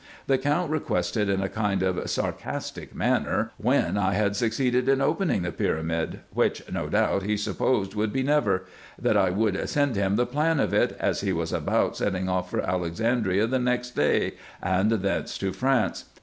[0.25, 5.43] The Count requested in a kind of sarcastic manner, when I had succeeded in opening
[5.43, 8.65] the pyramid, which no doubt he supposed would be never,
[8.99, 12.49] that I would send him the plan of it, as he was about setting off
[12.49, 16.05] for Alexandria the next day, and thence to France.